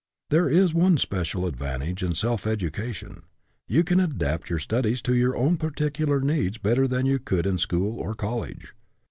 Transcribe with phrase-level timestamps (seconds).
[0.31, 3.21] There is one special advantage in self edu cation,
[3.67, 7.59] you can adapt your studies to your own particular needs better than you could in
[7.59, 8.73] school or college.